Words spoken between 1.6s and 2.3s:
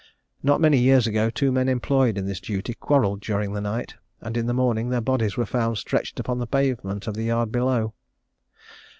employed in